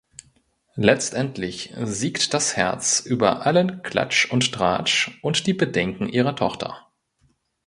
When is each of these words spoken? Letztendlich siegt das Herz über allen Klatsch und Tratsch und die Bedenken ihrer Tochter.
Letztendlich 0.77 1.75
siegt 1.83 2.33
das 2.33 2.57
Herz 2.57 3.01
über 3.01 3.45
allen 3.45 3.83
Klatsch 3.83 4.25
und 4.31 4.51
Tratsch 4.51 5.19
und 5.21 5.45
die 5.45 5.53
Bedenken 5.53 6.09
ihrer 6.09 6.35
Tochter. 6.35 6.87